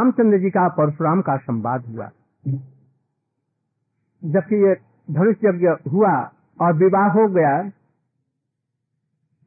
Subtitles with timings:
[0.00, 2.08] रामचंद्र जी का परशुराम का संवाद हुआ।
[4.22, 4.74] जबकि ये
[5.08, 6.12] धनुष यज्ञ हुआ
[6.60, 7.52] और विवाह हो गया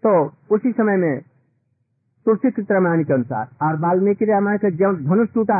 [0.03, 0.11] तो
[0.51, 1.21] उसी समय में
[2.25, 5.59] तुलसी की रामायण के अनुसार और वाल्मीकि रामायण के जब धनुष टूटा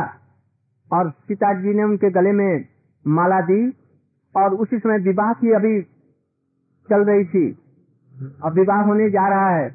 [0.90, 2.64] और सीता जी ने उनके गले में
[3.06, 3.60] माला दी
[4.34, 5.80] और उसी समय विवाह की अभी
[6.88, 7.46] चल रही थी
[8.44, 9.66] अब विवाह होने जा रहा है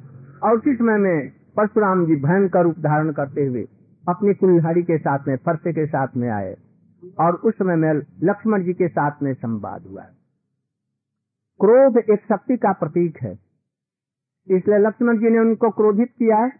[0.42, 3.66] और उसी समय में परशुराम जी भयंकर रूप धारण करते हुए
[4.04, 6.56] अपनी कुल्हाड़ी के साथ में, फरसे के साथ में आए।
[7.20, 10.02] और उस समय में लक्ष्मण जी के साथ में संवाद हुआ।
[11.60, 13.32] क्रोध एक शक्ति का प्रतीक है।
[14.48, 16.50] इसलिए लक्ष्मण जी ने उनको क्रोधित किया है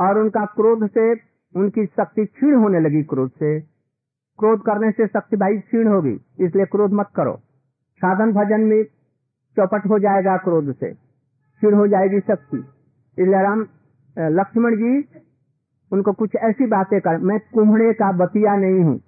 [0.00, 1.12] और उनका क्रोध से
[1.54, 3.58] उनकी शक्ति क्षीण होने लगी क्रोध से।
[4.38, 7.36] क्रोध करने से शक्ति भाई क्षीण होगी, इसलिए क्रोध मत करो।
[8.00, 8.82] साधन भजन में
[9.56, 12.58] चौपट हो जाएगा क्रोध से, क्षीण हो जाएगी शक्ति।
[13.18, 13.66] इसलिए राम,
[14.16, 15.00] लक्ष्मण जी
[15.92, 19.00] उनको कुछ ऐसी बातें कर। मैं कुम्हड़े का बतिया नहीं हूँ।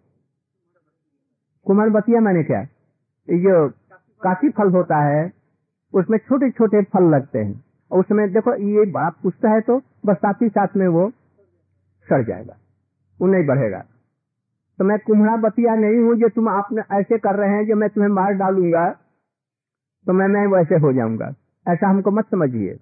[1.67, 2.61] कुम्हड़ बतिया मैंने क्या?
[3.29, 3.69] ये
[4.23, 5.33] काशी फल होता है,
[5.95, 10.17] उसमें छोटे छोटे फल लगते हैं। और उसमें देखो, ये बड़ा पुष्ट है तो बस
[10.17, 11.11] साथ ही साथ में वो
[12.09, 12.57] सड़ जाएगा
[13.20, 13.79] वो नहीं बढ़ेगा।
[14.79, 17.89] तो मैं कुम्हड़ा बतिया नहीं हूँ, जो तुम आपने ऐसे कर रहे हैं, जो मैं
[17.91, 18.91] तुम्हें मार डालूँगा
[20.07, 21.35] तो मैं मैं वैसे हो जाऊँगा।
[21.67, 22.79] ऐसा हमको मत समझिए।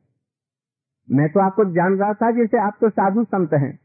[1.08, 3.78] मैं तो आपको जान रहा था, जैसे आप तो साधु संत हैं।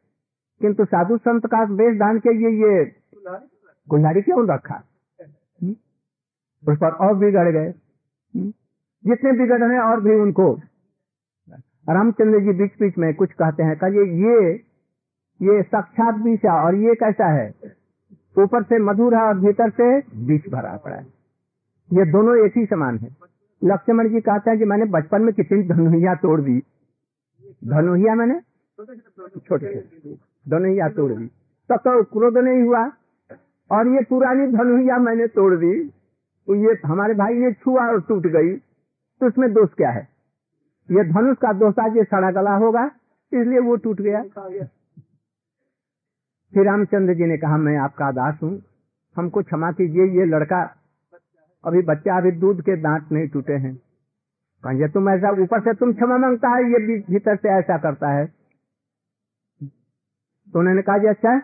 [0.61, 2.85] किंतु साधु संत का वेश दान के लिए ये
[3.89, 4.83] कुल्हाड़ी क्यों रखा?
[6.67, 7.73] उस पर और बिगड़ गए।
[9.05, 10.59] जितने बिगड़ रहे और भी उनको।
[11.89, 14.53] रामचंद्र जी बीच बीच में कुछ कहते हैं, कहिए, ये
[15.41, 17.53] ये साक्षात बीच है और ये कैसा है?
[18.39, 21.03] ऊपर से मधुर है और भीतर से बीच भरा पड़ा है।
[21.93, 23.15] ये दोनों एक ही समान है।
[23.63, 26.59] लक्ष्मण जी कहते हैं कि मैंने बचपन में कितनी धनुहिया तोड़ दी।
[27.65, 28.39] धनुहिया मैंने?
[28.39, 28.95] छोटे
[29.39, 31.25] छोटे धनुहिया तोड़ दी
[31.69, 32.83] तब तो क्रोध नहीं हुआ,
[33.69, 35.73] और ये पुरानी धनुया मैंने तोड़ दी
[36.47, 40.01] तो ये हमारे भाई ने छुआ और टूट गई तो उसमें दोष क्या है?
[40.89, 42.85] ये धनुष का दोष आज ये सड़ा गला होगा,
[43.31, 44.21] इसलिए वो टूट गया।
[46.53, 48.61] फिर रामचंद्र जी ने कहा, मैं आपका दास हूँ,
[49.15, 50.61] हमको क्षमा कीजिए, ये लड़का
[51.63, 53.75] अभी बच्चा, अभी दूध के दांत नहीं टूटे हैं।
[54.63, 58.25] कहेंगे, तुम ऐसा ऊपर से, तुम क्षमा माँगता है, ये भीतर से ऐसा करता है।
[60.53, 61.35] तो उन्होंने कहा अच्छा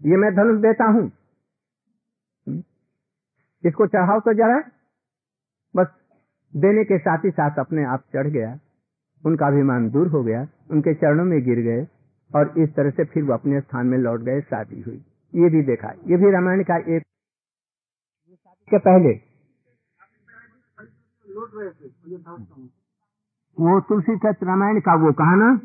[0.00, 1.10] ये मैं धनुष देता हूँ।
[3.64, 4.58] इसको चढ़ाओ तो जरा।
[5.76, 5.86] बस
[6.56, 8.58] देने के साथ ही साथ अपने आप चढ़ गया।
[9.26, 11.86] उनका अभिमान दूर हो गया। उनके चरणों में गिर गए
[12.34, 15.04] और इस तरह से फिर वो अपने स्थान में लौट गए, शादी हुई।
[15.34, 17.02] ये भी देखा। ये भी रामायण का एक
[18.70, 19.12] के पहले।
[23.60, 25.60] वो तुलसी रामायण का वो कहाना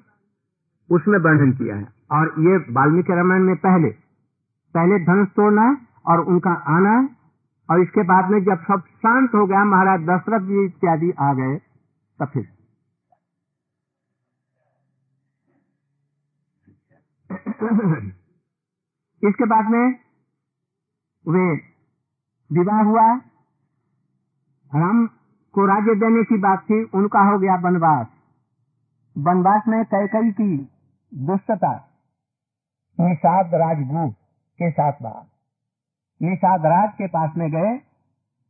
[0.89, 3.89] उसमें वर्णन किया है। और ये वाल्मीकि रामायण में पहले
[4.75, 7.09] पहले धनुष तोड़ना और उनका आना
[7.69, 11.55] और इसके बाद में जब सब शांत हो गया, महाराज दशरथ जी इत्यादि आ गए,
[12.19, 12.47] तब फिर।
[19.23, 19.99] इसके बाद में
[21.27, 21.55] वे
[22.51, 23.15] विवाह हुआ।
[24.71, 25.07] राम
[25.53, 28.07] को राज्य देने की बात थी, उनका हो गया वनवास।
[29.17, 30.57] वनवास में कैकई की
[31.13, 31.86] दुष्टता
[32.99, 34.07] निषाद राजगु
[34.59, 35.25] के साथ बात
[36.21, 37.73] निषाद राज के पास में गए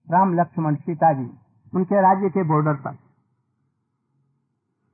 [0.07, 1.29] राम लक्ष्मण सीता जी
[1.73, 2.95] उनके राज्य के बॉर्डर पर।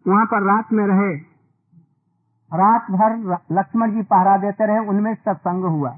[0.05, 1.13] वहाँ पर रात में रहे।
[2.51, 3.17] रात भर
[3.51, 5.91] लक्ष्मण जी पहरा देते रहे, उनमें सत्संग हुआ।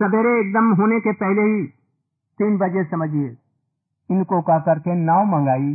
[0.00, 1.62] सवेरे एकदम होने के पहले ही
[2.38, 3.36] तीन बजे समझिए,
[4.10, 5.72] इनको कह करके नाव मंगाई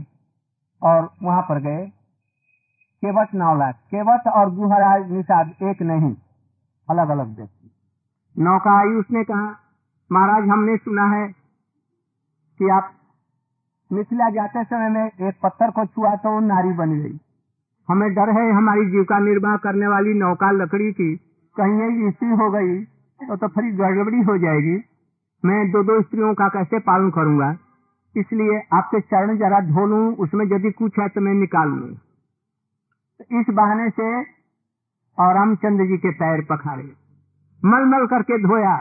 [0.82, 1.88] और वहाँ पर गए।
[3.04, 6.16] केवट नाव ला केवट और गुहराज निषाद एक नहीं।
[6.90, 7.72] अलग अलग व्यक्ति।
[8.36, 9.46] नौका आई उसने कहा
[10.12, 11.28] महाराज हमने सुना है
[12.60, 12.92] कि आप
[13.92, 17.18] मिथिला जाते समय में एक पत्थर को छुआ तो नारी बन गई।
[17.90, 21.16] हमें डर है हमारी जीविका निर्वाह करने वाली नौका लकड़ी की
[21.56, 24.78] कहीं स्त्री हो गई तो, तो फिर गड़बड़ी हो जाएगी।
[25.44, 27.50] मैं दो दो स्त्रियों का कैसे पालन करूँगा?
[28.16, 31.94] इसलिए आपके चरण जरा धो लूँ उसमें यदि कुछ है तो मैं निकाल लूँ।
[33.20, 34.10] तो इस बहाने से
[35.18, 36.92] और रामचंद्र जी के पैर पखाड़े
[37.66, 38.76] मल मल करके धोया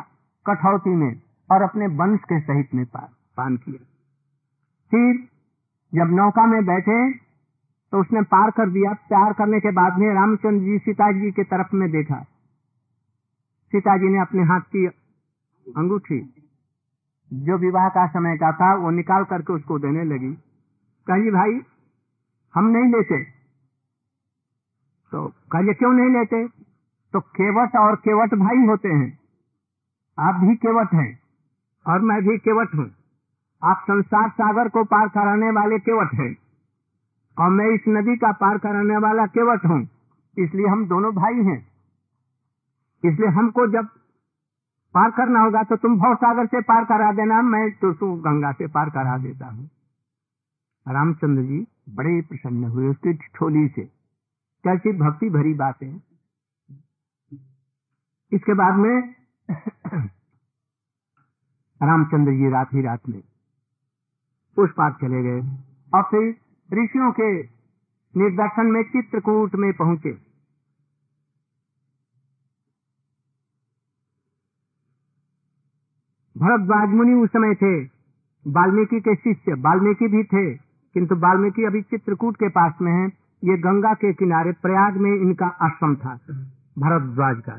[0.46, 1.12] कठौती में
[1.50, 3.84] और अपने वंश के सहित में पान किया।
[4.90, 5.28] फिर
[5.92, 6.98] जब नौका में बैठे
[7.92, 11.44] तो उसने पार कर दिया। प्यार करने के बाद में रामचंद्र जी सीता जी के
[11.44, 12.16] तरफ़ में देखा।
[13.72, 14.87] सीता जी ने अपने हाथ की
[15.66, 16.19] अंगूठी,
[17.32, 20.32] जो विवाह का समय का था, वो निकाल करके उसको देने लगी।
[21.06, 21.60] कही, भाई,
[22.54, 23.44] हम नहीं लेते।
[25.12, 26.46] तो कहिए क्यों नहीं लेते?
[27.14, 29.10] तो केवट और केवट भाई होते हैं।
[30.18, 31.10] आप भी केवट हैं
[31.86, 32.86] और मैं भी केवट हूँ।
[33.62, 36.34] आप संसार सागर को पार कराने वाले केवट हैं
[37.36, 39.80] और मैं इस नदी का पार कराने वाला केवट हूँ।
[40.36, 41.58] इसलिए हम दोनों भाई हैं।
[43.04, 43.88] इसलिए हमको जब
[44.94, 48.66] पार करना होगा तो तुम भव सागर से पार करा देना, मैं तो गंगा से
[48.68, 49.68] पार करा देता हूँ।
[50.86, 53.82] रामचंद्र जी बड़े प्रसन्न हुए उसकी ठोली से।
[54.66, 56.00] कैसी भक्ति भरी बातें।
[58.32, 59.14] इसके बाद में
[61.82, 63.22] रामचंद्र जी रात ही रात में
[64.58, 65.40] उस पार चले गए
[65.94, 66.28] और फिर
[66.84, 67.43] ऋषियों के
[68.16, 70.12] निर्दर्शन में चित्रकूट में पहुँचे।
[76.38, 77.84] भरद्वाज मुनि उस समय थे।
[78.46, 80.55] वाल्मीकि के शिष्य, वाल्मीकि भी थे,
[80.94, 85.46] किंतु वाल्मीकि अभी चित्रकूट के पास में है। ये गंगा के किनारे प्रयाग में इनका
[85.46, 86.14] आश्रम था
[86.79, 87.56] भरद्वाज का।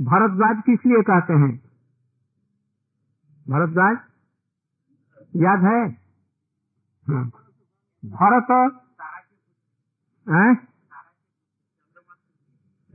[0.00, 1.52] भरद्वाज किस लिए कहते हैं?
[3.48, 3.96] भरद्वाज?
[5.36, 5.80] याद है?
[7.06, 7.24] हाँ।
[8.04, 8.50] भरत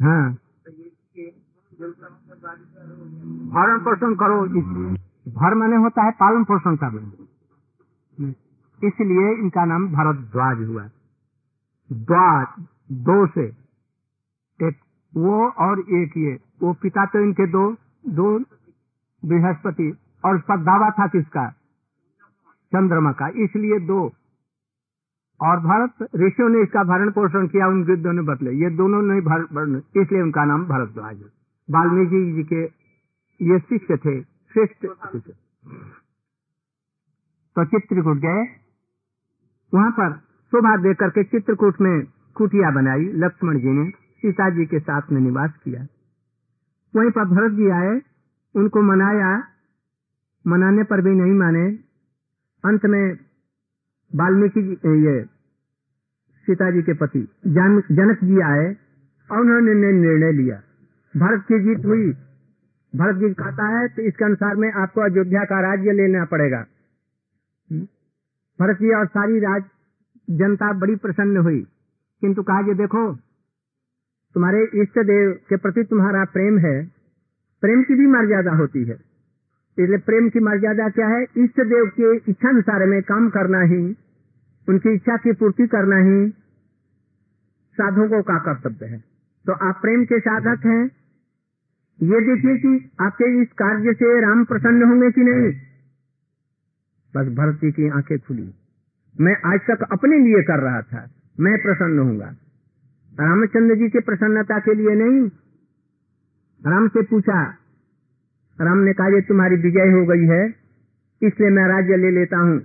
[0.01, 0.29] हाँ?
[3.49, 4.45] भरण पोषण करो
[5.31, 6.87] भर मैंने होता है पालन पोषण का।
[8.87, 10.89] इसलिए इनका नाम भरद्वाज हुआ।
[11.91, 12.47] द्वाज
[12.91, 13.45] दो से।
[14.67, 14.75] एक
[15.15, 17.75] वो और एक ये। वो पिता तो इनके दो
[18.07, 18.39] दो
[19.25, 21.49] बृहस्पति और दावा था किसका?
[22.73, 24.13] चंद्रमा का, इसलिए दो।
[25.41, 29.81] और भरत, ऋषियों ने इसका भरण पोषण किया उनके दोनों बदले। ये दोनों ने भरण,
[30.01, 31.23] इसलिए उनका नाम भरद्वाज
[31.69, 32.63] वाल्मीकि जी के
[33.41, 35.33] ये शिष्य थे, श्रेष्ठ शिष्य।
[37.55, 38.43] तो चित्रकूट गए।
[39.73, 42.01] वहाँ पर शोभा देकर करके चित्रकूट में
[42.35, 45.81] कुटिया बनाई लक्ष्मण जी ने सीता जी के साथ में निवास किया।
[46.93, 47.91] वहीं पर भरत जी आए
[48.55, 49.29] उनको मनाया।
[50.45, 51.65] मनाने पर भी नहीं माने।
[52.63, 53.05] अंत में
[54.15, 54.61] वाल्मीकि
[55.05, 55.23] ये
[56.47, 58.67] सीता जी के पति जन, जनक जी आए
[59.31, 60.61] और उन्होंने निर्णय लिया।
[61.15, 62.11] भरत की जीत हुई।
[62.93, 66.65] भरत जी कहता है तो इसके अनुसार में आपको अयोध्या का राज्य लेना पड़ेगा।
[68.59, 69.63] भरत जी और सारी राज
[70.29, 71.67] जनता बड़ी प्रसन्न हुई।
[72.21, 73.15] किंतु कहा, ये देखो,
[74.33, 76.91] तुम्हारे इष्ट देव के प्रति तुम्हारा प्रेम है।
[77.61, 79.09] प्रेम की भी मर्यादा होती है।
[79.79, 81.23] इसलिए प्रेम की मर्यादा क्या है?
[81.23, 83.97] इष्ट देव के इच्छा अनुसार में काम करना ही,
[84.69, 86.29] उनकी इच्छा की पूर्ति करना ही
[87.73, 89.03] साधकों का कर्तव्य है।
[89.45, 90.85] तो आप प्रेम के साधक हैं।
[92.01, 95.53] ये देखिए कि आपके इस कार्य से राम प्रसन्न होंगे कि नहीं।
[97.15, 98.53] बस भरत जी की आँखें खुली।
[99.21, 102.27] मैं आज तक अपने लिए कर रहा था। मैं प्रसन्न होऊँगा।
[103.13, 105.29] रामचंद्र जी के प्रसन्नता के लिए नहीं।
[106.61, 107.41] राम से पूछा,
[108.59, 110.55] राम ने कहा तुम्हारी विजय हो गई है,
[111.21, 112.59] इसलिए मैं राज्य ले लेता हूँ।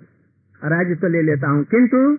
[0.63, 2.19] राज्य तो ले लेता हूँ। किंतु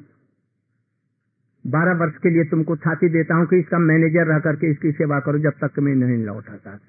[1.66, 5.20] बारह वर्ष के लिए तुमको छाती देता हूँ कि इसका मैनेजर रह करके इसकी सेवा
[5.20, 6.80] करो, जब तक मैं नहीं लौटाता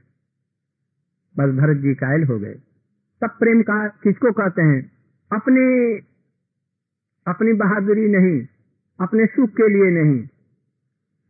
[1.39, 2.55] बस भरत जी कायल हो गए।
[3.23, 4.91] तब प्रेम का किसको कहते हैं?
[5.33, 5.65] अपने
[7.27, 8.47] अपनी बहादुरी नहीं,
[9.01, 10.29] अपने सुख के लिए नहीं,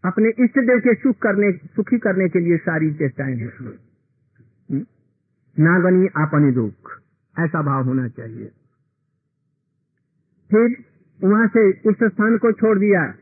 [0.05, 3.51] अपने इष्ट देव के सुख करने, सुखी करने के लिए सारी चेष्टाएँ हैं।
[5.59, 7.00] नागनी आपनी दुख,
[7.38, 8.47] ऐसा भाव होना चाहिए।
[10.50, 10.76] फिर
[11.25, 13.15] वहाँ से उस स्थान को छोड़ दिया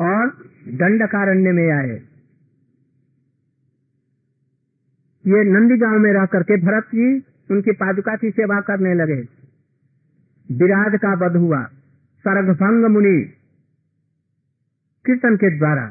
[0.00, 0.30] और
[0.68, 2.02] दंडकारण्य में आए।
[5.26, 7.18] ये नंदी गाँव में रह करके भरत जी
[7.50, 9.20] उनकी पादुका की सेवा करने लगे।
[10.50, 11.70] विराट का वध हुआ।
[12.24, 13.18] सर्गभंग मुनि
[15.04, 15.86] कीर्तन के द्वारा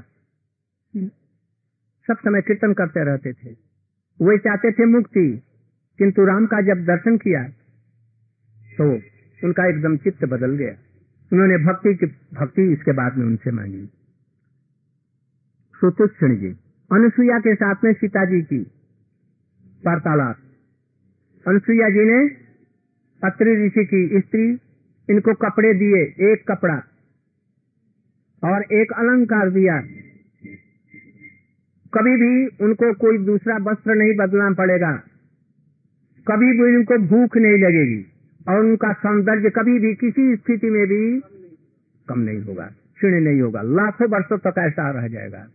[2.10, 3.52] सब समय कीर्तन करते रहते थे।
[4.20, 5.26] वे चाहते थे मुक्ति,
[6.00, 7.44] किंतु राम का जब दर्शन किया
[8.72, 8.88] तो
[9.42, 10.74] उनका एकदम चित्त बदल गया।
[11.32, 13.86] उन्होंने भक्ति की, भक्ति इसके बाद में उनसे मांगी।
[15.82, 16.56] सुतुक्षण जी,
[16.92, 18.60] अनुसुईया के साथ में सीता जी की
[19.84, 20.38] वार्तालाप।
[21.46, 22.20] अनुसुईया जी ने
[23.24, 24.46] अत्रि ऋषि की स्त्री
[25.12, 26.02] इनको कपड़े दिए,
[26.32, 26.78] एक कपड़ा
[28.44, 29.80] और एक अलंकार दिया।
[31.94, 32.34] कभी भी
[32.66, 34.92] उनको कोई दूसरा वस्त्र नहीं बदलना पड़ेगा।
[36.28, 38.06] कभी भी उनको भूख नहीं लगेगी
[38.50, 41.02] और उनका सौंदर्य कभी भी किसी स्थिति में भी
[42.08, 45.48] कम नहीं होगा, क्षीण नहीं होगा। लाखों वर्षों तक ऐसा रह जाएगा।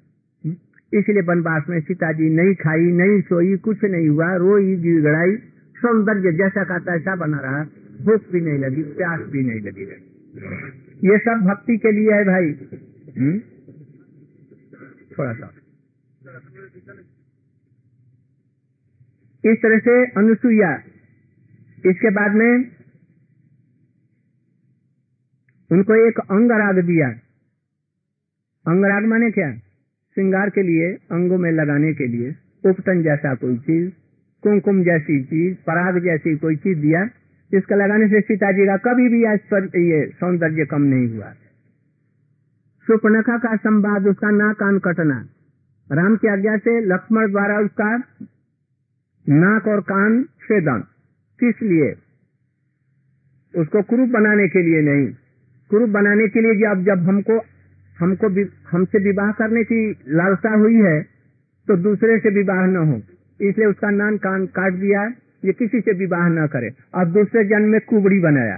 [0.92, 5.36] इसलिए वनवास में सीता जी नहीं खाई, नहीं सोई, कुछ नहीं हुआ, रोई, गिड़गड़ाई,
[5.76, 7.64] सौंदर्य जैसा का तैसा बना रहा।
[8.02, 9.82] भूख भी नहीं लगी, प्यास भी नहीं लगी
[11.08, 12.48] ये सब भक्ति के लिए है भाई।
[13.18, 13.38] हुँ?
[15.18, 15.54] थोड़ा सा।
[19.44, 20.82] इस तरह से अनुसुईया।
[21.86, 22.70] इसके बाद में
[25.72, 27.08] उनको एक अंगराग दिया।
[28.68, 29.56] अंगराग माने क्या?
[30.14, 33.92] श्रृंगार के लिए, अंगों में लगाने के लिए। उपटन जैसा कोई चीज़
[34.42, 37.10] कुमकुम जैसी चीज़, पराग जैसी कोई चीज़ दिया।
[37.52, 39.20] जिसका लगाने से सीता जी का कभी भी
[39.90, 41.32] ये सौंदर्य कम नहीं हुआ।
[42.86, 45.18] सुपर्णखा का संवाद, उसका ना कान कटना।
[45.90, 47.90] राम की आज्ञा से लक्ष्मण द्वारा उसका
[49.26, 50.82] नाक और कान छेदन
[51.40, 51.90] किस लिए?
[53.54, 55.06] उसको कुरूप बनाने के लिए नहीं।
[55.70, 57.38] कुरूप बनाने के लिए जब जब हमको
[57.96, 58.28] हमको
[58.70, 61.00] हमसे विवाह करने की लालसा हुई है
[61.68, 62.96] तो दूसरे से विवाह न हो।
[63.40, 65.06] इसलिए उसका नान कान काट दिया।
[65.46, 68.56] ये किसी से विवाह न करे और दूसरे जन्म में कुबड़ी बनाया।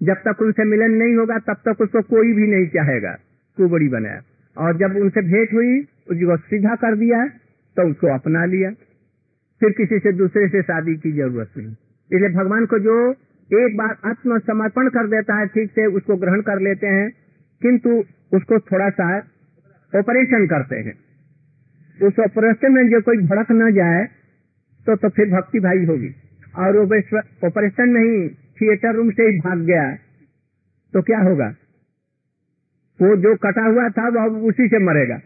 [0.00, 3.12] जब तक उनसे मिलन नहीं होगा, तब तक उसको कोई भी नहीं चाहेगा,
[3.58, 4.20] कुबड़ी बनाया।
[4.56, 7.26] और जब उनसे भेंट हुई, उसको सीधा कर दिया
[7.76, 8.70] तो उसको अपना लिया।
[9.60, 11.72] फिर किसी से दूसरे से शादी की ज़रूरत नहीं।
[12.10, 12.94] इसलिए भगवान को जो
[13.50, 17.10] एक बार आत्मसमर्पण कर देता है, ठीक से उसको ग्रहण कर लेते हैं,
[17.62, 17.90] किंतु
[18.32, 19.06] उसको थोड़ा सा
[19.92, 20.94] ऑपरेशन करते हैं।
[21.98, 24.04] उस ऑपरेशन में जो कोई भड़क न जाए
[24.86, 26.10] तो तो फिर भक्ति भाई होगी।
[26.56, 29.94] और वो ऑपरेशन में ही थिएटर रूम से ही भाग गया।
[30.92, 31.48] तो क्या होगा?
[33.00, 35.20] वो जो कटा हुआ था, वो उसी से मरेगा।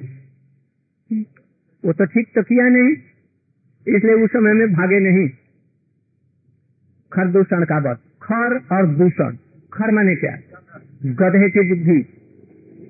[1.85, 2.91] वो तो ठीक तो किया नहीं,
[3.97, 5.29] इसलिए उस समय में भागे नहीं।
[7.13, 9.37] खर दूषण का बस खर और दूषण।
[9.73, 10.37] खर माने क्या?
[11.07, 12.01] गधे की बुद्धि।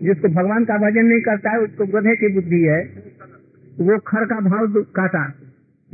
[0.03, 2.81] जिसको भगवान का भजन नहीं करता है, उसको गधे की बुद्धि है।
[3.81, 5.33] वो खर का भाव काटा,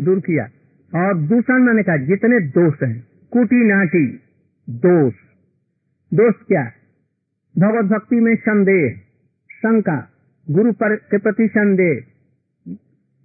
[0.00, 0.48] दूर किया।
[0.94, 4.06] और दूषण मैंने कहा जितने दोष हैं। कुटी नाटी
[4.70, 5.14] दोष
[6.14, 6.72] दोष क्या?
[7.58, 9.00] भगवत भक्ति में संदेह।
[9.52, 10.10] शंका।
[10.50, 12.04] गुरु पर के प्रति संदेह।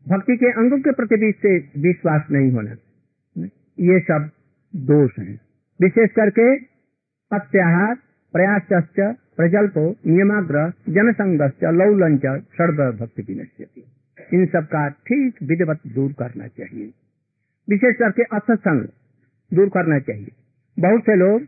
[0.10, 2.72] भक्ति के अंगों के प्रति भी से विश्वास नहीं होना।
[3.80, 4.30] ये सब
[4.76, 5.42] दोष हैं।
[5.82, 6.56] विशेष करके
[7.32, 7.96] अत्याहार
[8.34, 8.62] प्रयास
[9.38, 13.84] प्रजल्पो, नियमाग्रह जनसंघ लौलंच सर्व भक्ति विनश्यति।
[14.34, 16.94] इन सब का ठीक विधिवत दूर करना चाहिए।
[17.68, 18.88] विशेष करके असत्संग
[19.52, 20.32] दूर करना चाहिए।
[20.78, 21.46] बहुत से लोग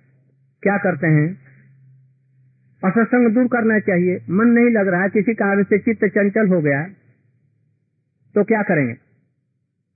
[0.63, 1.27] क्या करते हैं?
[2.83, 6.61] असत्संग दूर करना चाहिए। मन नहीं लग रहा है, किसी कारण से चित्त चंचल हो
[6.61, 6.83] गया
[8.35, 8.93] तो क्या करेंगे?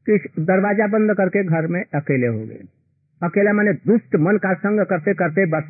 [0.08, 2.62] कि दरवाज़ा बंद करके घर में अकेले हो गए।
[3.22, 5.64] अकेला मैंने दुष्ट मन का संग करते करते बस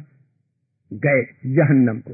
[0.91, 1.23] गए
[1.55, 2.11] जहन्नम को।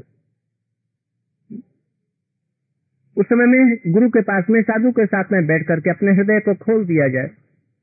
[3.16, 6.40] उस समय में गुरु के पास में साधु के साथ में बैठ करके अपने हृदय
[6.40, 7.30] को खोल दिया जाए।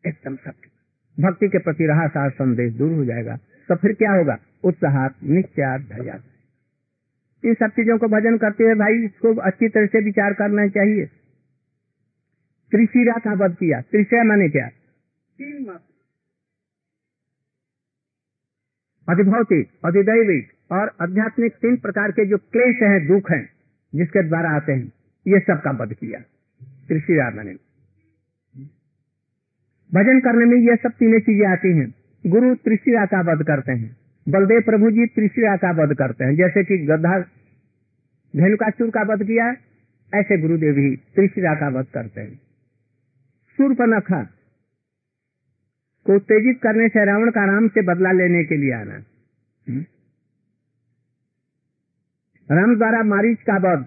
[0.07, 0.69] एकदम सत्य।
[1.23, 3.35] भक्ति के प्रति रहा सार संदेश दूर हो जाएगा।
[3.69, 4.37] तो फिर क्या होगा?
[4.63, 6.19] उत्साह निश्चय धैर्य
[7.43, 11.05] इन सब चीज़ों को भजन करते हुए भाई इसको अच्छी तरह से विचार करना चाहिए।
[12.71, 14.67] त्रिशिरा का वध किया। त्रिशय माने क्या?
[14.67, 15.65] तीन
[19.09, 23.49] अधिभौतिक अधिदैविक और आध्यात्मिक तीन प्रकार के जो क्लेश हैं दुख हैं
[23.95, 24.91] जिसके द्वारा आते हैं
[25.27, 26.19] ये सब का वध किया।
[26.87, 27.64] त्रिशिरा माने।
[29.93, 31.95] भजन करने में यह सब तीनों चीज़ें आती हैं।
[32.27, 33.97] गुरु त्रिशिरा का वध करते हैं।
[34.29, 37.19] बलदेव प्रभु जी त्रिशिरा का वध करते हैं। जैसे कि गद्धा
[38.35, 39.49] धेनुकाचुर का वध किया,
[40.19, 42.35] ऐसे गुरुदेव ही त्रिशिरा का वध करते हैं।
[43.57, 44.23] सूर्पनखा
[46.05, 48.95] को उत्तेजित करने से, रावण का राम से बदला लेने के लिए आना।
[49.69, 49.85] हम्म?
[52.51, 53.85] राम द्वारा मारीच का वध।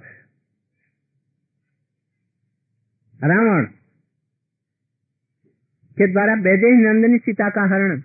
[3.24, 3.66] रावण
[5.98, 8.00] के द्वारा वैदेह नंदनी सीता का हरण।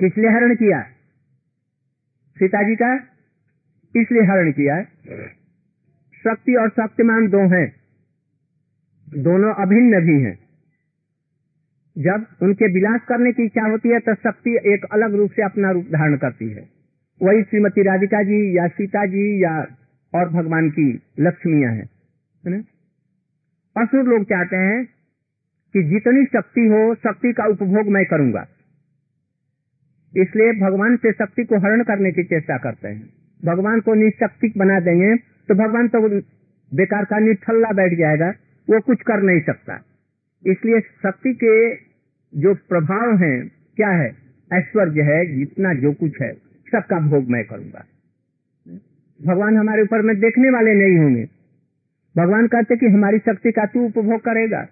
[0.00, 0.80] किसलिए हरण किया?
[2.36, 2.94] सीता जी का
[3.94, 4.82] इसलिए हरण किया।
[6.24, 7.66] शक्ति और शक्तिमान दो हैं।
[9.08, 10.38] दोनों अभिन्न भी हैं।
[11.96, 15.70] जब उनके विलास करने की इच्छा होती है तो शक्ति एक अलग रूप से अपना
[15.70, 16.68] रूप धारण करती है।
[17.20, 19.56] वही श्रीमती राधिका जी या सीता जी या
[20.12, 20.86] और भगवान की
[21.20, 21.88] लक्ष्मियाँ हैं
[23.76, 24.99] असुर लोग चाहते हैं
[25.74, 28.46] कि जितनी शक्ति हो, शक्ति का उपभोग मैं करूँगा।
[30.14, 33.08] इसलिए भगवान से शक्ति को हरण करने की चेष्टा करते हैं।
[33.40, 35.14] भगवान को निशक्ति बना देंगे
[35.48, 36.08] तो भगवान तो
[36.72, 38.28] बेकार का निठल्ला बैठ जाएगा,
[38.68, 39.74] वो कुछ कर नहीं सकता।
[40.44, 41.54] इसलिए शक्ति के
[42.32, 44.10] जो प्रभाव हैं, क्या है?
[44.50, 46.32] ऐश्वर्य है, जितना जो कुछ है,
[46.66, 47.84] सबका भोग मैं करूँगा।
[49.20, 51.24] भगवान हमारे ऊपर में देखने वाले नहीं होंगे।
[52.16, 54.66] भगवान कहते कि हमारी शक्ति का तू उपभोग करेगा।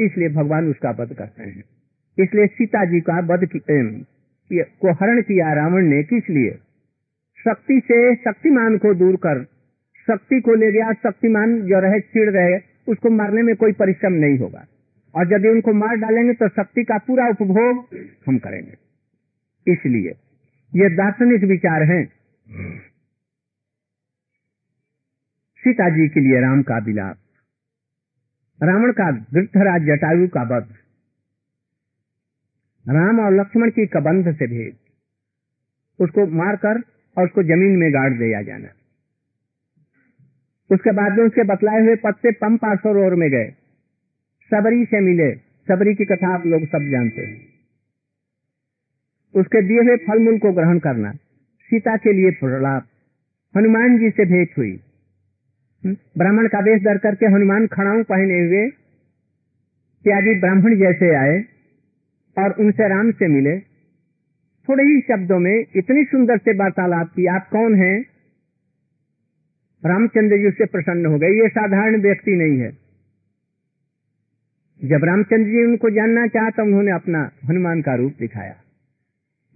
[0.00, 1.64] इसलिए भगवान उसका वध करते हैं।
[2.18, 3.48] इसलिए सीता जी का वध
[4.52, 6.50] को हरण किया रावण ने किस लिए?
[7.44, 9.44] शक्ति से शक्तिमान को दूर कर।
[10.06, 14.38] शक्ति को ले गया, शक्तिमान जो रहे, चिड़ रहे, उसको मारने में कोई परिश्रम नहीं
[14.38, 14.66] होगा।
[15.14, 18.74] और यदि उनको मार डालेंगे तो शक्ति का पूरा उपभोग हम करेंगे।
[19.72, 20.10] इसलिए
[20.74, 22.12] ये दार्शनिक विचार हैं।
[25.58, 27.16] सीता जी के लिए राम का विलाप।
[28.62, 30.68] रावण का वृद्धराज जटायु का वध।
[32.88, 34.76] राम और लक्ष्मण की कबंध से भेद।
[36.00, 36.82] उसको मारकर
[37.18, 38.68] और उसको ज़मीन में गाड़ दिया जाना।
[40.70, 43.46] उसके बाद में उसके बतलाए हुए पद से पंपा सरोवर में गए।
[44.50, 45.32] सबरी से मिले।
[45.68, 47.46] सबरी की कथा आप लोग सब जानते हैं।
[49.34, 51.12] उसके दिए हुए फल मूल को ग्रहण करना,
[51.62, 52.86] सीता के लिए प्रलाप,
[53.56, 54.80] हनुमान जी से भेंट हुई।
[55.86, 58.70] ब्राह्मण का वेश धर करके हनुमान खड़ाऊ पहने हुए
[60.04, 61.44] त्यागी ब्राह्मण जैसे आए
[62.38, 63.60] और उनसे राम से मिले।
[64.68, 68.04] थोड़े ही शब्दों में इतनी सुंदर से वार्तालाप की, आप कौन हैं?
[69.86, 72.70] रामचंद्र जी उससे प्रसन्न हो गए। ये साधारण व्यक्ति नहीं है।
[74.84, 78.56] जब रामचंद्र जी उनको जानना चाहा तो उन्होंने अपना हनुमान का रूप दिखाया।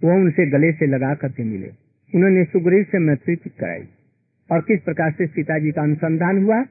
[0.03, 1.71] वो उनसे गले से लगा करके मिले।
[2.15, 3.87] उन्होंने सुग्रीव से मैत्री कराई।
[4.51, 6.65] और किस प्रकार से सीता जी का अनुसंधान हुआ?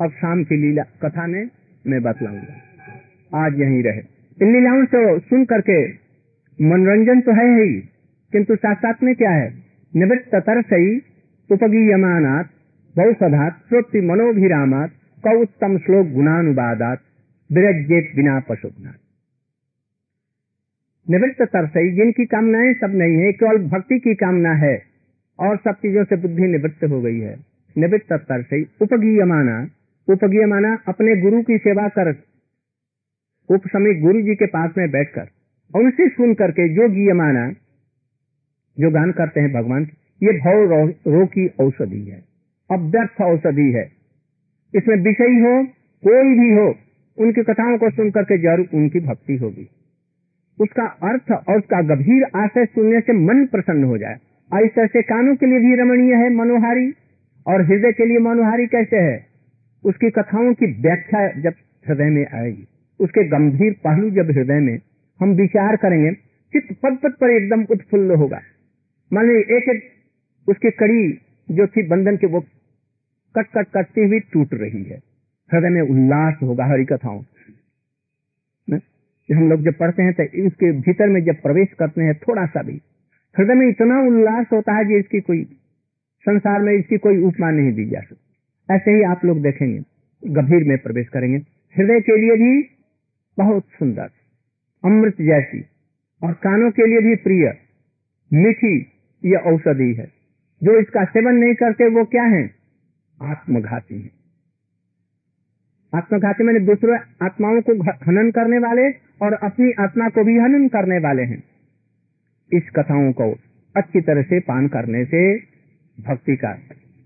[0.00, 1.50] अब शाम की लीला कथा में
[1.86, 4.00] मैं बतलाऊँगा। आज यहीं रहे।
[4.42, 5.88] इन लीलाओं से सुन करके
[6.62, 7.80] मनोरंजन तो है ही,
[8.32, 9.54] किंतु साथ साथ में क्या है?
[9.96, 10.96] निवृत्त तरसई,
[11.50, 12.50] उपगीयमानात
[12.96, 14.90] बहुसधात श्रोति मनोभिरामात
[15.24, 17.00] कौत्तम श्लोक गुणानुवादात
[17.52, 18.98] विरजेत बिना पशुनाथ
[21.10, 24.89] निवृत्त तरसई, जिनकी कामनाएँ सब नहीं है, केवल भक्ति की कामना है।
[25.40, 27.36] और सब चीज़ों से बुद्धि निवृत्त हो गई है।
[27.76, 29.58] निवृत्त तरसई उपगीयमाना।
[30.08, 32.10] उपगीयमाना अपने गुरु की सेवा कर
[33.50, 35.28] उपसमी गुरु जी के पास में बैठकर
[35.74, 37.48] उनसे सुन करके जो गीयमाना,
[38.76, 39.86] जो गान करते हैं भगवान,
[40.22, 40.72] ये भव
[41.08, 42.22] रो की औषधि है।
[42.70, 43.84] अव्यर्थ औषधि है।
[44.74, 45.64] इसमें विषय हो,
[46.02, 46.74] कोई भी हो,
[47.18, 49.68] उनकी कथाओं को सुन करके ज़रूर उनकी भक्ति होगी।
[50.58, 54.16] उसका अर्थ और उसका गंभीर आशय सुनने से मन प्रसन्न हो जाए।
[54.54, 56.92] ऐसे से कानों के लिए भी रमणीय है मनोहारी।
[57.46, 59.26] और हृदय के लिए मनोहारी कैसे है?
[59.84, 61.54] उसकी कथाओं की व्याख्या जब
[61.88, 62.66] हृदय में आएगी,
[63.00, 64.78] उसके गंभीर पहलू जब हृदय में
[65.20, 66.12] हम विचार करेंगे,
[66.52, 68.40] चित्त पद पद पर एकदम उत्फुल्ल होगा।
[69.12, 69.82] मान लीजिए, एक एक
[70.48, 71.18] उसकी कड़ी
[71.50, 72.40] जो थी बंधन के, वो
[73.34, 75.00] कट कट कटती हुई टूट रही है।
[75.50, 77.22] हृदय में उल्लास होगा हरी कथाओं
[79.28, 82.62] हम लोग जब पढ़ते हैं तो इसके भीतर में जब प्रवेश करते हैं, थोड़ा सा
[82.62, 82.80] भी
[83.38, 85.44] हृदय में इतना उल्लास होता है कि इसकी कोई
[86.20, 89.80] संसार में इसकी कोई उपमा नहीं दी जा सकती। ऐसे ही आप लोग देखेंगे,
[90.30, 91.38] गंभीर में प्रवेश करेंगे।
[91.74, 92.68] हृदय के लिए भी
[93.38, 94.10] बहुत सुंदर,
[94.84, 95.64] अमृत जैसी,
[96.22, 97.58] और कानों के लिए भी प्रिय,
[98.32, 98.92] मीठी
[99.24, 100.12] यह औषधि है।
[100.62, 102.50] जो इसका सेवन नहीं करते, वो क्या है?
[103.22, 104.10] आत्मघाती है।
[105.94, 107.72] आत्मघाती मैंने दूसरे आत्माओं को
[108.06, 108.90] हनन करने वाले
[109.22, 111.42] और अपनी आत्मा को भी हनन करने वाले हैं।
[112.52, 113.30] इस कथाओं को
[113.74, 115.20] अच्छी तरह से पान करने से
[115.98, 116.50] भक्ति का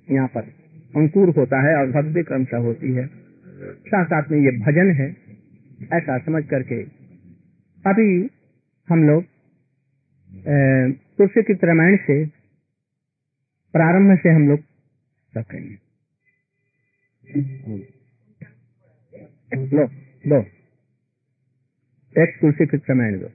[0.09, 0.49] यहाँ पर
[0.95, 3.07] अंकुर होता है और भक्ति क्रमशः होती है।
[3.87, 5.09] साथ साथ में ये भजन है,
[5.93, 6.79] ऐसा समझ करके।
[7.85, 8.09] अभी
[8.89, 9.25] हम लोग
[11.19, 12.25] तुलसी की रामायण से
[13.75, 14.61] प्रारंभ से हम लोग
[15.33, 15.77] रखेंगे।
[19.73, 19.87] लो
[20.25, 20.39] दो
[22.17, 23.31] एक तुलसी की रामायण दो।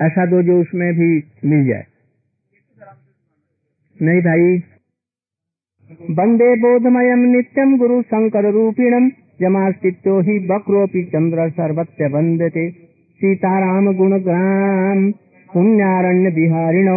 [0.00, 1.10] ऐसा दो जो उसमें भी
[1.44, 1.86] मिल जाए।
[4.00, 4.58] नहीं भाई।
[6.10, 9.08] वंदे बोधमयम नित्यम गुरु शंकर रूपिणम
[9.40, 12.68] जमास्तित्व ही बक्रोपि चंद्र सर्वत्य वंदते
[13.20, 15.10] सीताराम गुण ग्राम
[15.50, 16.88] पुण्यारण्य बिहारिण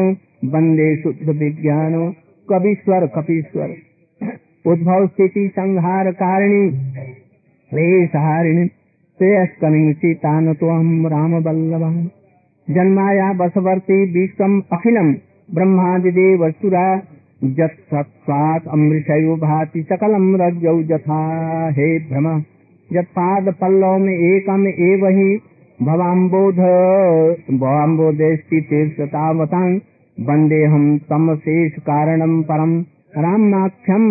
[0.45, 2.11] वंदे शुद्ध विज्ञानो
[2.47, 3.75] कविश्वर कपीश्वर
[4.65, 6.69] उद्भव स्थिति संहार कारिणी
[7.71, 11.85] क्लेशहारिणी श्रेयस्कमिंग सीतान तो हम राम बल्लभ
[12.71, 15.11] जन्माया बसवर्ती विश्वम अखिलम
[15.53, 16.85] ब्रह्मादिदेव सुरा
[17.51, 21.21] जत्सत्स्वात् अमृषयो भाति सकलम रज्जौ जथा
[21.77, 22.27] हे भ्रम
[22.89, 25.29] जत्पाद पल्लव में एकम एव ही
[25.79, 26.59] भवाम्बोध।
[27.59, 29.69] भवाम्बोदेष्टि तीर्थतावतां
[30.17, 32.79] वंदे हम तम शेष कारणम परम
[33.17, 34.03] रामाख्यम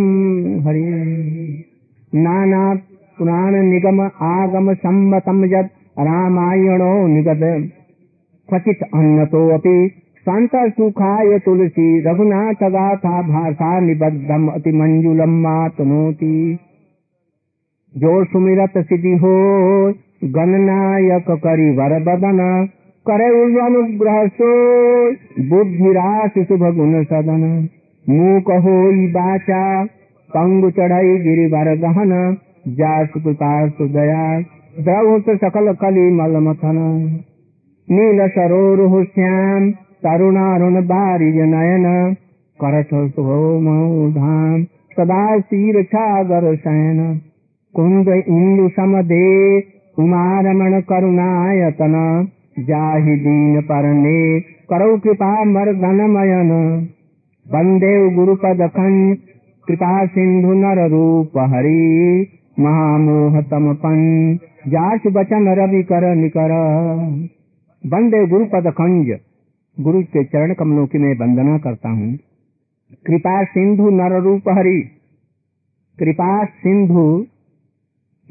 [0.60, 0.84] हरि।
[2.12, 2.62] नाना
[3.18, 5.68] पुराण निगम आगम सम्मतम यद
[6.00, 7.44] रामायणो निगद।
[8.50, 9.76] क्वचित अन्नतोऽपि
[10.20, 16.58] शांत सुखाय तुलसी रघुनाथ गाथा भाषा निबद्धम अति मंजुलम मातनोति
[17.94, 19.30] जो सुमिरत सिद्धि हो
[20.24, 22.68] गणनायक करी वर बदन,
[23.08, 23.28] करे
[23.60, 24.50] अनुग्रह सो
[25.48, 27.68] बुद्धि शुभ गुण सदन।
[28.08, 28.76] मूक हो
[29.10, 29.84] बाचा,
[30.30, 32.36] पंगु चढ़ाई गिरिवर गहन,
[32.68, 34.40] जा सुकृपा सुदया
[34.80, 36.78] द्रवत सकल कली मल मथन।
[37.90, 39.70] नील सरोरुह श्याम
[40.04, 42.14] तरुणारुण बारिज नयन
[42.60, 42.92] करथ
[44.14, 44.62] धाम
[44.96, 47.00] सदा शीर छागर शयन
[47.74, 49.26] कुंद इंदु समदे
[49.98, 51.96] उमारमण करुणायतन
[52.58, 56.52] जाहि दीन परने करौ कृपा मर्दनमयन।
[57.46, 59.16] वंदेव गुरुपद खंड
[59.68, 62.26] कृपा सिंधु नर रूप हरि।
[62.58, 64.00] महामोह तम पन
[64.68, 66.56] जास बचन रवि कर निकर।
[67.84, 69.18] वंदे गुरुपद खंज।
[69.76, 72.18] गुरु के चरण कमलों की मैं वंदना करता हूँ।
[73.06, 74.80] कृपा सिंधु नर रूप हरि।
[75.98, 77.26] कृपा सिंधु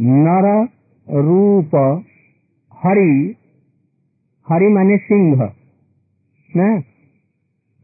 [0.02, 0.68] नर
[1.10, 1.76] रूप
[2.84, 3.36] हरि।
[4.48, 5.42] हरि माने सिंह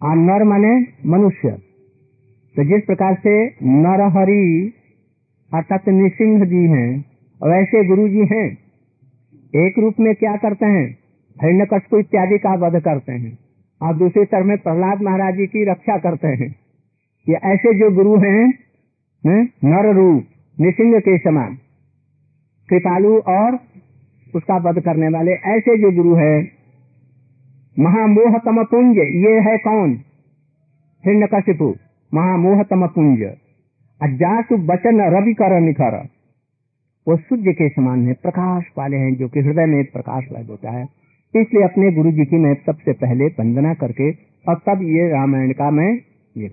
[0.01, 0.73] और नर माने
[1.05, 1.49] मनुष्य।
[2.55, 4.73] तो जिस प्रकार से नर हरि
[5.51, 7.05] अर्थात निसिंह जी हैं,
[7.41, 8.47] वैसे गुरु जी हैं।
[9.55, 11.04] एक रूप में क्या करते हैं?
[11.43, 13.37] हिरण्यकश्यप इत्यादि का वध करते हैं।
[13.81, 16.55] और दूसरी तरफ़ में प्रहलाद महाराज जी की रक्षा करते हैं।
[17.29, 18.53] ये ऐसे जो गुरु हैं,
[19.27, 19.43] है?
[19.43, 20.23] नर रूप,
[20.59, 21.57] निसिंह के समान,
[22.69, 23.59] कृपालु और
[24.35, 26.47] उसका वध करने वाले ऐसे जो गुरु है
[27.79, 30.01] महामोह तमपुंज ये है कौन?
[31.05, 31.75] हिरण्य कशिपु
[32.13, 33.23] महामोह तमपुंज
[34.01, 36.07] अजासु बचन रवि कर निखर।
[37.07, 40.71] वो सूर्य के समान है, प्रकाश वाले हैं, जो कि हृदय में प्रकाश लग होता
[40.71, 40.85] है।
[41.35, 44.11] इसलिए अपने गुरु जी की मैं सबसे पहले वंदना करके
[44.45, 45.91] और तब ये रामायण का मैं
[46.35, 46.49] ये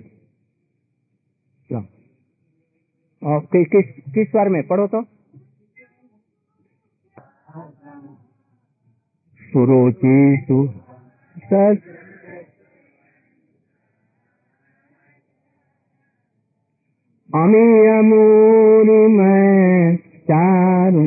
[3.22, 5.02] और कि, किस किस स्वर में पढ़ो तो?
[9.52, 10.66] सुरोचेषु
[11.44, 11.90] सत्
[17.30, 19.96] अमीयमूरि में
[20.30, 21.06] चारु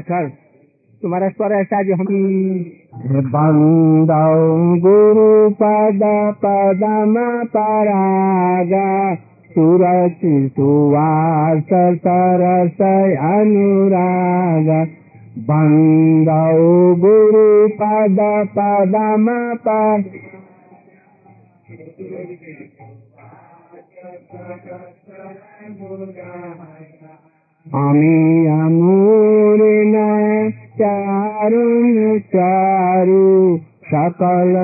[0.00, 0.32] चल।
[1.02, 2.04] तुम्हारा स्वर ऐसा जो हम
[3.26, 4.34] बंदौ
[4.80, 6.00] गुरु पद
[6.44, 9.14] पदम परागा।
[9.50, 11.64] सुरचि सुवास
[11.98, 12.80] सरस
[13.20, 14.88] अनुराग।
[15.38, 18.18] बंदौ गुरु पद
[18.58, 20.04] पदम पर
[27.66, 30.04] हमें अमूर न
[30.80, 31.64] चारु
[32.34, 33.24] चारु
[33.90, 34.54] सकल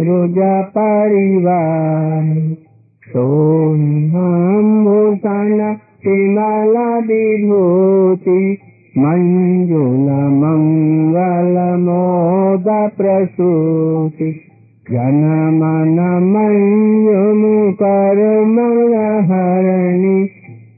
[0.00, 2.30] रोजा परिवार
[3.02, 3.92] सोमभूषण
[6.06, 8.40] विमला विभूति
[8.98, 10.06] मञ्जुल
[10.40, 14.30] मङ्गल मोद प्रसूति
[14.92, 15.98] जनमन
[17.36, 18.20] मुकर
[19.28, 20.28] हरणि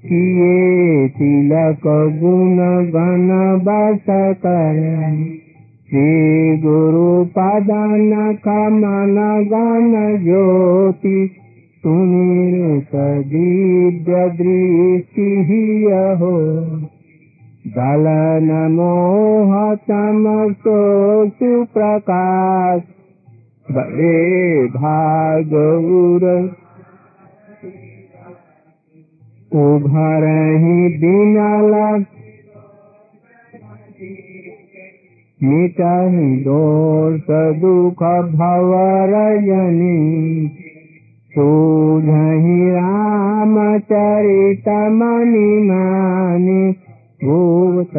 [0.07, 1.87] किए तिलक
[2.20, 2.59] गुण
[2.94, 3.31] गण
[3.64, 5.25] बस करणी
[5.88, 8.12] श्री गुरु पदन
[8.44, 9.16] कमन
[9.53, 9.92] गण
[10.25, 11.31] ज्योति
[11.87, 12.94] सुनित
[13.33, 15.31] दिव्य दृष्टि
[16.20, 16.38] हो
[17.77, 20.81] दलन मोह तमसो
[21.29, 22.91] सुप्रकाश।
[23.72, 26.24] बड़े भागुर
[29.52, 30.24] उभर
[30.58, 32.04] ही बिनल।
[35.42, 37.26] मिटहि दोष
[37.61, 38.02] दुख
[38.35, 39.98] भवरजनी
[41.35, 46.74] सूझहि राम चरित मणि मानि।
[47.24, 47.92] भूत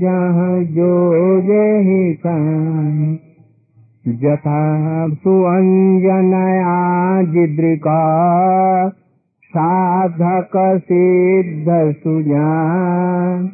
[0.00, 0.92] जहाँ जो
[1.40, 3.29] जहि कानि।
[4.08, 7.98] जथा सुअञ्जनया जिद्रिका
[9.44, 13.48] साधक सिद्ध सुजान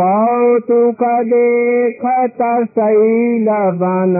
[0.00, 4.14] कौतुक देखत शैलवन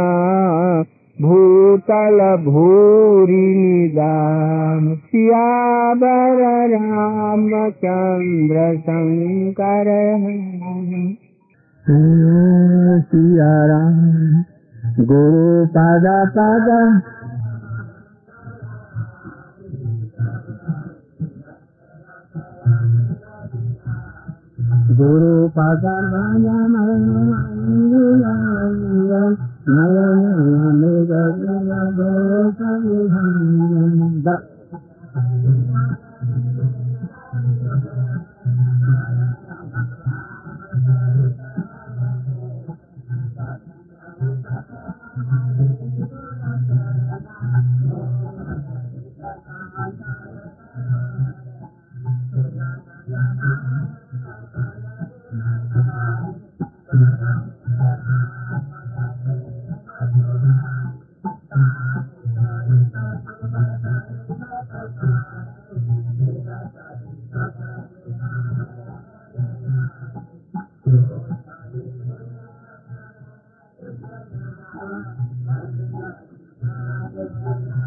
[1.22, 9.84] भूतल भूरि निदान सियावर रामचंद्र शंकर
[13.00, 14.53] सिया राम।
[14.98, 16.78] गुरु पादा पादा
[24.98, 25.94] गुरु पादा